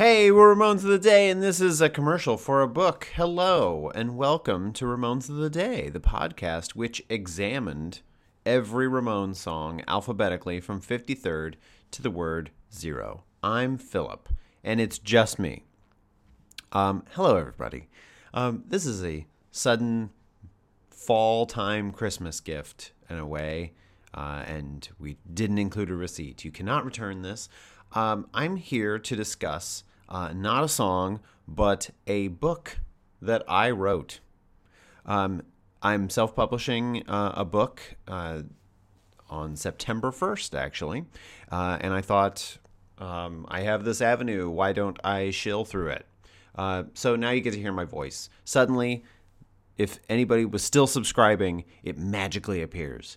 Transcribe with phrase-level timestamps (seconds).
[0.00, 3.08] Hey, we're Ramones of the Day, and this is a commercial for a book.
[3.16, 8.00] Hello, and welcome to Ramones of the Day, the podcast which examined
[8.46, 11.56] every Ramones song alphabetically from 53rd
[11.90, 13.24] to the word zero.
[13.42, 14.30] I'm Philip,
[14.64, 15.64] and it's just me.
[16.72, 17.90] Um, hello, everybody.
[18.32, 20.08] Um, this is a sudden
[20.88, 23.74] fall time Christmas gift in a way,
[24.14, 26.42] uh, and we didn't include a receipt.
[26.42, 27.50] You cannot return this.
[27.92, 32.78] Um, I'm here to discuss uh, not a song, but a book
[33.22, 34.20] that I wrote.
[35.06, 35.42] Um,
[35.82, 38.42] I'm self publishing uh, a book uh,
[39.28, 41.04] on September 1st, actually.
[41.50, 42.58] Uh, and I thought,
[42.98, 44.50] um, I have this avenue.
[44.50, 46.06] Why don't I shill through it?
[46.54, 48.28] Uh, so now you get to hear my voice.
[48.44, 49.04] Suddenly,
[49.78, 53.16] if anybody was still subscribing, it magically appears.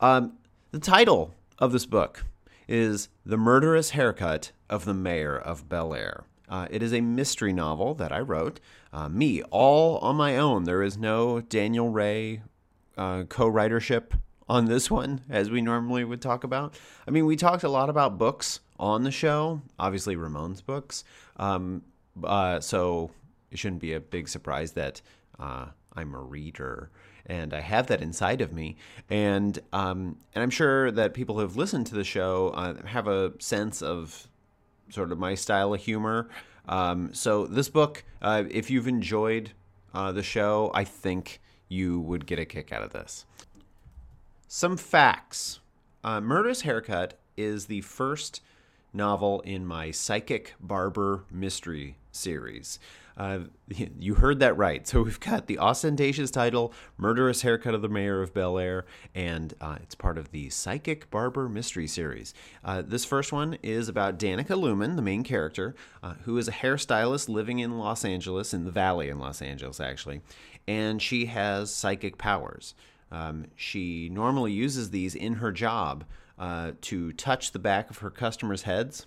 [0.00, 0.34] Um,
[0.70, 2.24] the title of this book
[2.68, 6.24] is The Murderous Haircut of the Mayor of Bel Air.
[6.48, 8.60] Uh, it is a mystery novel that I wrote,
[8.92, 10.64] uh, me, all on my own.
[10.64, 12.42] There is no Daniel Rey
[12.96, 14.12] uh, co writership
[14.48, 16.78] on this one, as we normally would talk about.
[17.08, 21.04] I mean, we talked a lot about books on the show, obviously, Ramones' books.
[21.36, 21.82] Um,
[22.22, 23.10] uh, so
[23.50, 25.00] it shouldn't be a big surprise that
[25.38, 26.90] uh, I'm a reader
[27.26, 28.76] and I have that inside of me.
[29.08, 33.06] And um, and I'm sure that people who have listened to the show uh, have
[33.08, 34.28] a sense of
[34.90, 36.28] sort of my style of humor.
[36.68, 39.52] Um, so this book, uh, if you've enjoyed
[39.92, 43.26] uh, the show, I think you would get a kick out of this.
[44.48, 45.60] Some facts:
[46.02, 48.40] uh, Murderous Haircut is the first
[48.94, 52.78] novel in my Psychic Barber Mystery series.
[53.16, 53.40] Uh,
[53.98, 54.86] you heard that right.
[54.86, 59.54] So we've got the ostentatious title, Murderous Haircut of the Mayor of Bel Air, and
[59.60, 62.34] uh, it's part of the Psychic Barber Mystery Series.
[62.64, 66.52] Uh, this first one is about Danica Lumen, the main character, uh, who is a
[66.52, 70.20] hairstylist living in Los Angeles, in the Valley in Los Angeles, actually,
[70.66, 72.74] and she has psychic powers.
[73.12, 76.04] Um, she normally uses these in her job
[76.38, 79.06] uh, to touch the back of her customers' heads,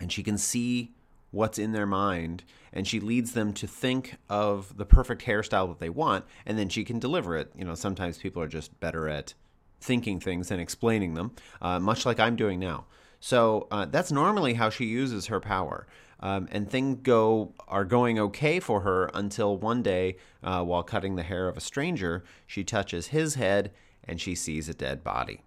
[0.00, 0.92] and she can see
[1.32, 5.80] what's in their mind and she leads them to think of the perfect hairstyle that
[5.80, 7.50] they want and then she can deliver it.
[7.56, 9.34] You know sometimes people are just better at
[9.80, 12.84] thinking things than explaining them uh, much like i'm doing now.
[13.18, 15.86] So uh, that's normally how she uses her power
[16.20, 21.16] um, and things go are going okay for her until one day uh, while cutting
[21.16, 23.72] the hair of a stranger she touches his head
[24.04, 25.40] and she sees a dead body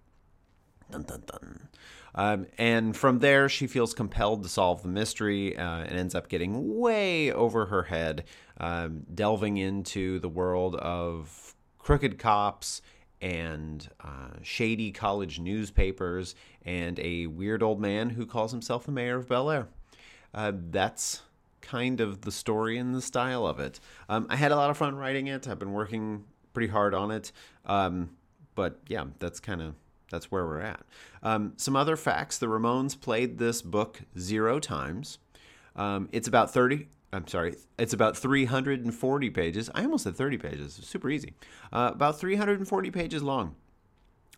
[0.90, 1.68] dun, dun, dun.
[2.14, 6.28] Um, and from there, she feels compelled to solve the mystery uh, and ends up
[6.28, 8.24] getting way over her head,
[8.58, 12.80] um, delving into the world of crooked cops
[13.20, 19.16] and uh, shady college newspapers and a weird old man who calls himself the mayor
[19.16, 19.68] of Bel Air.
[20.34, 21.22] Uh, that's
[21.60, 23.80] kind of the story and the style of it.
[24.08, 25.48] Um, I had a lot of fun writing it.
[25.48, 27.32] I've been working pretty hard on it.
[27.64, 28.10] Um,
[28.54, 29.74] but yeah, that's kind of
[30.10, 30.80] that's where we're at.
[31.22, 35.18] Um, some other facts: the Ramones played this book zero times.
[35.74, 36.88] Um, it's about thirty.
[37.12, 39.70] I'm sorry, it's about 340 pages.
[39.74, 40.74] I almost said 30 pages.
[40.82, 41.34] super easy.
[41.72, 43.54] Uh, about 340 pages long.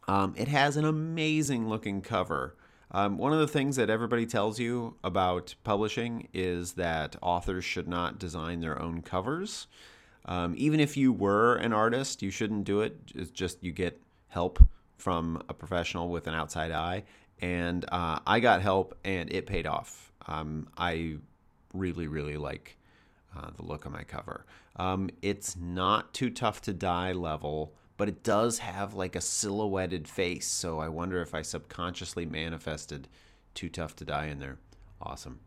[0.06, 2.56] Um, it has an amazing looking cover.
[2.90, 7.88] Um, one of the things that everybody tells you about publishing is that authors should
[7.88, 9.66] not design their own covers.
[10.24, 12.96] Um, even if you were an artist, you shouldn't do it.
[13.14, 14.58] It's just you get help
[14.98, 17.04] from a professional with an outside eye,
[17.40, 20.12] and uh, I got help, and it paid off.
[20.26, 21.16] Um, I
[21.72, 22.76] really, really like
[23.36, 24.44] uh, the look of my cover.
[24.76, 30.08] Um, it's not too tough to die level, but it does have like a silhouetted
[30.08, 30.46] face.
[30.46, 33.08] So I wonder if I subconsciously manifested
[33.54, 34.58] too tough to die in there.
[35.00, 35.40] Awesome.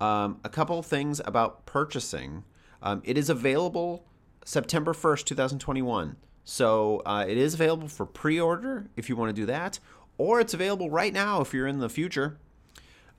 [0.00, 2.44] Um, a couple things about purchasing.
[2.82, 4.04] Um, it is available
[4.44, 6.16] September 1st, 2021.
[6.48, 9.80] So uh, it is available for pre order if you want to do that,
[10.16, 12.38] or it's available right now if you're in the future.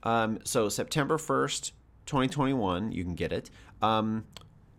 [0.03, 1.73] Um, so September 1st,
[2.05, 3.52] 2021, you can get it.
[3.81, 4.25] Um,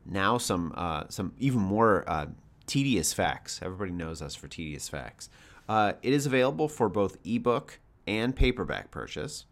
[0.06, 2.26] now, some, uh, some even more uh,
[2.66, 3.60] tedious facts.
[3.62, 5.28] Everybody knows us for tedious facts.
[5.68, 9.44] Uh, it is available for both ebook and paperback purchase.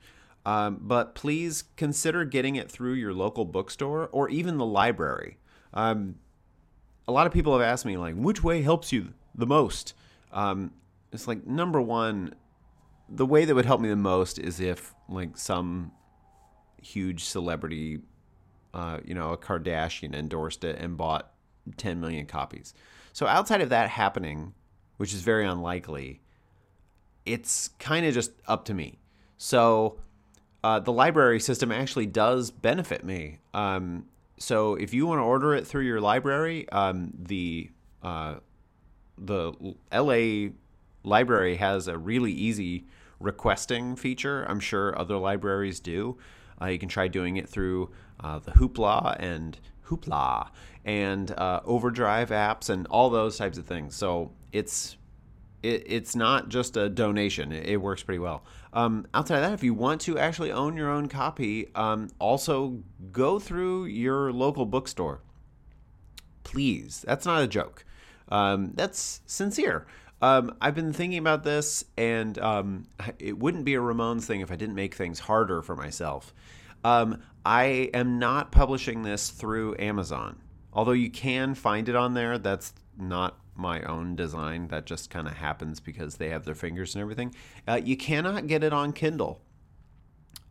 [0.46, 5.36] Um, but please consider getting it through your local bookstore or even the library.
[5.74, 6.14] Um,
[7.08, 9.94] a lot of people have asked me like, which way helps you the most?
[10.32, 10.72] Um,
[11.12, 12.34] it's like number one,
[13.08, 15.92] the way that would help me the most is if like some
[16.82, 18.00] huge celebrity,
[18.74, 21.32] uh, you know, a Kardashian endorsed it and bought
[21.76, 22.74] 10 million copies.
[23.12, 24.54] So outside of that happening,
[24.96, 26.20] which is very unlikely,
[27.24, 28.98] it's kind of just up to me.
[29.38, 30.00] So
[30.62, 33.38] uh, the library system actually does benefit me.
[33.54, 34.06] Um,
[34.38, 37.70] so if you want to order it through your library, um, the
[38.02, 38.36] uh,
[39.18, 39.52] the
[39.92, 40.52] LA
[41.02, 42.86] library has a really easy
[43.18, 44.44] requesting feature.
[44.44, 46.18] I'm sure other libraries do.
[46.60, 47.90] Uh, you can try doing it through
[48.20, 50.48] uh, the Hoopla and Hoopla
[50.84, 53.94] and uh, Overdrive apps and all those types of things.
[53.94, 54.96] So it's
[55.66, 57.52] it, it's not just a donation.
[57.52, 58.44] It, it works pretty well.
[58.72, 62.82] Um, outside of that, if you want to actually own your own copy, um, also
[63.12, 65.20] go through your local bookstore.
[66.44, 67.84] Please, that's not a joke.
[68.28, 69.86] Um, that's sincere.
[70.22, 72.86] Um, I've been thinking about this, and um,
[73.18, 76.32] it wouldn't be a Ramones thing if I didn't make things harder for myself.
[76.84, 80.38] Um, I am not publishing this through Amazon,
[80.76, 82.38] although you can find it on there.
[82.38, 84.68] That's not my own design.
[84.68, 87.34] That just kind of happens because they have their fingers and everything.
[87.66, 89.40] Uh, you cannot get it on Kindle.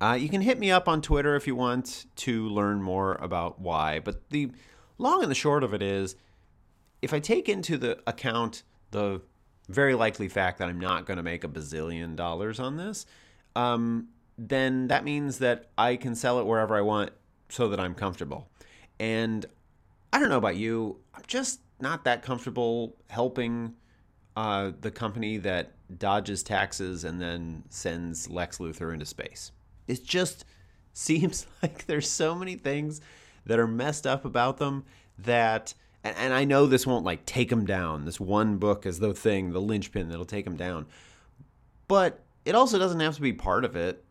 [0.01, 3.62] Uh, you can hit me up on Twitter if you want to learn more about
[3.62, 4.00] why.
[4.00, 4.51] But the
[4.98, 6.16] long and the short of it is
[7.01, 9.22] if I take into the account the
[9.69, 13.06] very likely fact that I'm not going to make a bazillion dollars on this,
[13.56, 17.12] um, then that means that I can sell it wherever I want
[17.50, 18.50] so that I'm comfortable.
[19.00, 19.45] And
[20.16, 23.74] I don't know about you, I'm just not that comfortable helping
[24.38, 29.52] uh, the company that dodges taxes and then sends Lex Luthor into space.
[29.90, 30.46] It just
[30.94, 33.02] seems like there's so many things
[33.46, 34.86] that are messed up about them
[35.20, 38.06] that and, and I know this won't like take them down.
[38.06, 40.86] This one book is the thing, the linchpin that'll take them down.
[41.90, 44.02] But it also doesn't have to be part of it.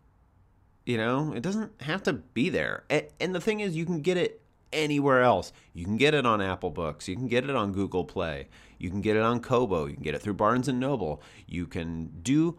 [0.84, 2.84] You know, it doesn't have to be there.
[2.90, 4.42] And, and the thing is, you can get it
[4.74, 5.52] anywhere else.
[5.72, 7.08] You can get it on Apple Books.
[7.08, 8.48] You can get it on Google Play.
[8.78, 9.86] You can get it on Kobo.
[9.86, 11.22] You can get it through Barnes and Noble.
[11.46, 12.58] You can do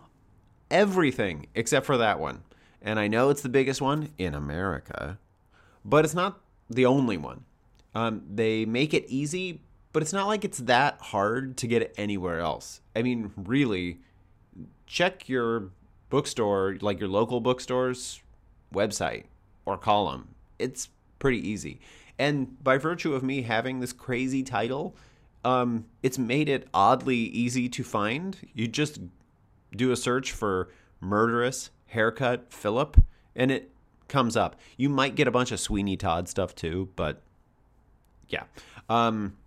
[0.71, 2.43] everything except for that one.
[2.81, 5.17] And I know it's the biggest one in America,
[5.83, 7.45] but it's not the only one.
[7.93, 9.61] Um, they make it easy,
[9.93, 12.81] but it's not like it's that hard to get it anywhere else.
[12.95, 13.99] I mean, really,
[14.85, 15.69] check your
[16.09, 18.21] bookstore, like your local bookstore's
[18.73, 19.23] website
[19.65, 20.35] or column.
[20.59, 20.89] It's
[21.19, 21.79] pretty easy.
[22.17, 24.95] And by virtue of me having this crazy title,
[25.43, 28.37] um, it's made it oddly easy to find.
[28.53, 28.99] You just
[29.75, 30.69] do a search for
[30.99, 32.97] murderous haircut Philip,
[33.35, 33.71] and it
[34.07, 34.55] comes up.
[34.77, 37.21] You might get a bunch of Sweeney Todd stuff too, but
[38.29, 38.43] yeah.
[38.89, 39.37] Um,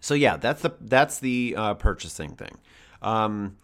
[0.00, 2.58] so yeah, that's the that's the uh, purchasing thing.
[3.02, 3.56] Um,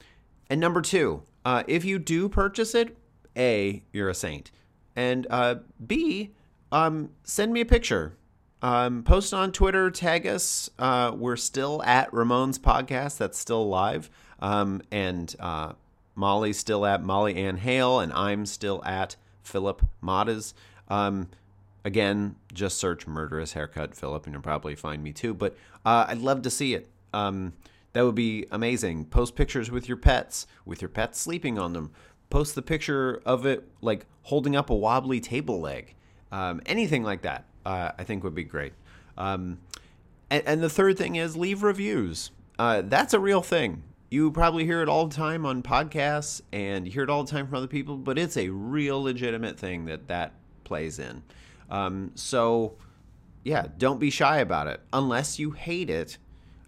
[0.48, 2.96] and number two, uh, if you do purchase it,
[3.36, 4.50] a you're a saint,
[4.94, 6.32] and uh, b
[6.76, 8.17] um, send me a picture.
[8.62, 10.70] Um, post on Twitter, tag us.
[10.78, 13.19] Uh, we're still at Ramones Podcast.
[13.19, 14.11] That's still live.
[14.40, 15.73] Um, and uh,
[16.14, 20.55] Molly's still at Molly Ann Hale, and I'm still at Philip Mottes.
[20.88, 21.28] Um,
[21.87, 25.32] Again, just search murderous haircut Philip and you'll probably find me too.
[25.32, 26.88] But uh, I'd love to see it.
[27.14, 27.52] Um,
[27.93, 29.05] that would be amazing.
[29.05, 31.93] Post pictures with your pets, with your pets sleeping on them.
[32.28, 35.94] Post the picture of it like holding up a wobbly table leg.
[36.36, 38.74] Um, anything like that, uh, I think would be great.
[39.16, 39.58] Um,
[40.28, 42.30] and, and, the third thing is leave reviews.
[42.58, 43.82] Uh, that's a real thing.
[44.10, 47.30] You probably hear it all the time on podcasts and you hear it all the
[47.30, 50.34] time from other people, but it's a real legitimate thing that that
[50.64, 51.22] plays in.
[51.70, 52.74] Um, so,
[53.42, 56.18] yeah, don't be shy about it unless you hate it,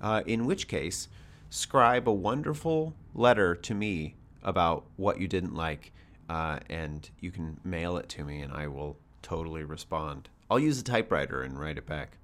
[0.00, 1.08] uh, in which case,
[1.50, 5.92] scribe a wonderful letter to me about what you didn't like,
[6.30, 8.96] uh, and you can mail it to me, and I will
[9.28, 10.28] totally respond.
[10.50, 12.16] I'll use a typewriter and write it back.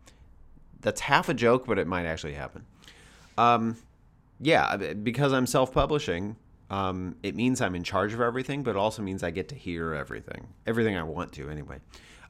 [0.81, 2.65] That's half a joke, but it might actually happen.
[3.37, 3.77] Um,
[4.41, 6.37] yeah, because I'm self publishing,
[6.71, 9.55] um, it means I'm in charge of everything, but it also means I get to
[9.55, 10.49] hear everything.
[10.67, 11.79] Everything I want to, anyway.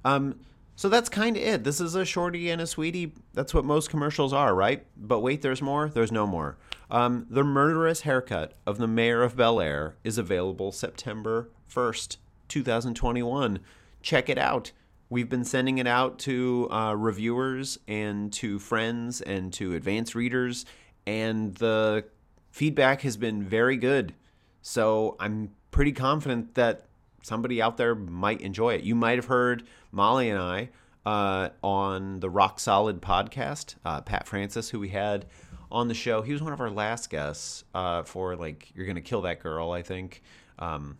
[0.04, 0.40] Um,
[0.76, 1.62] so that's kind of it.
[1.62, 3.12] This is a shorty and a sweetie.
[3.32, 4.84] That's what most commercials are, right?
[4.96, 5.88] But wait, there's more.
[5.88, 6.56] There's no more.
[6.90, 12.16] Um, the murderous haircut of the mayor of Bel Air is available September 1st,
[12.48, 13.60] 2021.
[14.04, 14.70] Check it out.
[15.08, 20.66] We've been sending it out to uh, reviewers and to friends and to advanced readers,
[21.06, 22.04] and the
[22.50, 24.12] feedback has been very good.
[24.60, 26.84] So I'm pretty confident that
[27.22, 28.82] somebody out there might enjoy it.
[28.82, 30.68] You might have heard Molly and I
[31.06, 33.76] uh, on the Rock Solid podcast.
[33.86, 35.24] Uh, Pat Francis, who we had
[35.72, 39.00] on the show, he was one of our last guests uh, for like "You're Gonna
[39.00, 40.20] Kill That Girl," I think.
[40.58, 40.98] Um,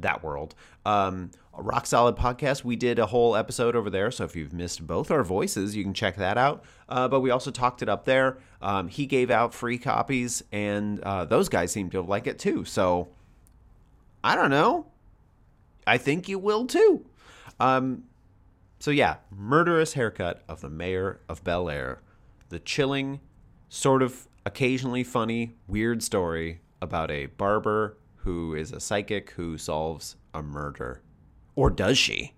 [0.00, 0.54] that world.
[0.84, 2.64] Um, Rock Solid podcast.
[2.64, 4.10] We did a whole episode over there.
[4.10, 6.64] So if you've missed both our voices, you can check that out.
[6.88, 8.38] Uh, but we also talked it up there.
[8.60, 12.64] Um, he gave out free copies, and uh, those guys seemed to like it too.
[12.64, 13.08] So
[14.22, 14.86] I don't know
[15.86, 17.04] I think you will too.
[17.60, 18.04] Um,
[18.78, 22.00] so yeah, murderous haircut of the mayor of Bel Air,
[22.48, 23.20] the chilling,
[23.68, 30.16] sort of occasionally funny, weird story about a barber who is a psychic who solves
[30.32, 31.02] a murder,
[31.54, 32.32] or does she?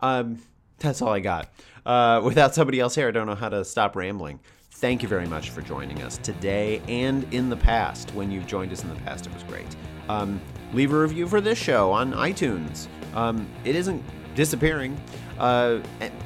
[0.00, 0.38] Um,
[0.78, 1.52] that's all I got.
[1.84, 4.40] Uh, without somebody else here, I don't know how to stop rambling.
[4.72, 8.12] Thank you very much for joining us today and in the past.
[8.14, 9.76] When you've joined us in the past, it was great.
[10.08, 10.40] Um,
[10.72, 12.88] leave a review for this show on iTunes.
[13.14, 14.02] Um, it isn't
[14.34, 15.00] disappearing.
[15.42, 15.80] Uh,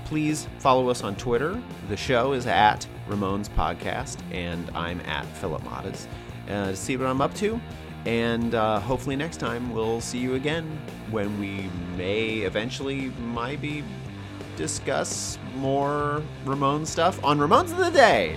[0.04, 1.60] please follow us on Twitter.
[1.88, 6.06] The show is at Ramones Podcast, and I'm at Philip Mottes
[6.50, 7.58] uh, to see what I'm up to.
[8.04, 10.78] And uh, hopefully next time we'll see you again
[11.10, 13.82] when we may eventually maybe
[14.56, 18.36] discuss more Ramones stuff on Ramones of the Day.